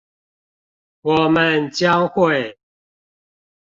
[1.01, 2.57] 我們將會